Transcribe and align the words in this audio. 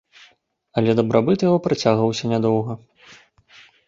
Але 0.81 0.95
дабрабыт 0.99 1.39
яго 1.47 1.57
працягваўся 1.67 2.31
нядоўга. 2.33 2.73